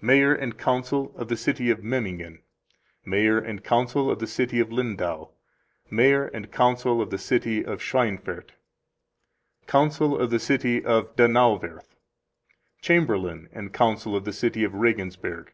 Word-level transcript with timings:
Mayor 0.00 0.32
and 0.34 0.56
Council 0.56 1.14
of 1.14 1.28
the 1.28 1.36
City 1.36 1.68
of 1.68 1.84
Memmingen. 1.84 2.38
Mayor 3.04 3.36
and 3.36 3.62
Council 3.62 4.10
of 4.10 4.18
the 4.18 4.26
City 4.26 4.58
of 4.58 4.72
Lindau. 4.72 5.28
Mayor 5.90 6.24
and 6.28 6.50
Council 6.50 7.02
of 7.02 7.10
the 7.10 7.18
City 7.18 7.62
of 7.62 7.82
Schweinfurt. 7.82 8.52
Council 9.66 10.18
of 10.18 10.30
the 10.30 10.38
City 10.38 10.82
of 10.82 11.14
Donauwoerth. 11.16 11.96
Chamberlain 12.80 13.50
and 13.52 13.74
Council 13.74 14.16
of 14.16 14.24
the 14.24 14.32
City 14.32 14.64
of 14.64 14.72
Regensburg. 14.74 15.52